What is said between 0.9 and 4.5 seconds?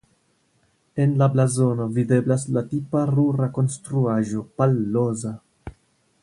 En la blazono videblas la tipa rura konstruaĵo